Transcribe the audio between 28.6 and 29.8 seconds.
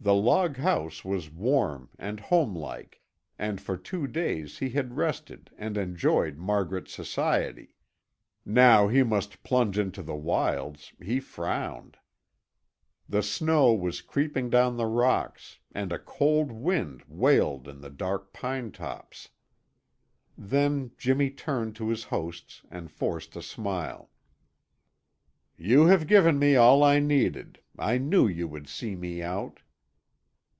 see me out."